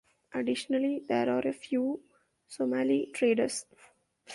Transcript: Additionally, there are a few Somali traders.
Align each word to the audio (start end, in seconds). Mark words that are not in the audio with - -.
Additionally, 0.33 1.03
there 1.07 1.29
are 1.29 1.47
a 1.47 1.53
few 1.53 2.01
Somali 2.47 3.11
traders. 3.13 3.67